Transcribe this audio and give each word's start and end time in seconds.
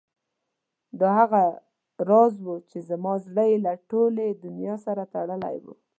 دا 0.99 1.09
هغه 1.19 1.43
راز 2.09 2.35
و 2.43 2.47
چې 2.69 2.77
زما 2.89 3.13
زړه 3.25 3.43
یې 3.51 3.57
له 3.65 3.73
ټولې 3.89 4.27
دنیا 4.43 4.75
سره 4.85 5.03
تړلی 5.13 5.55
و. 5.63 5.65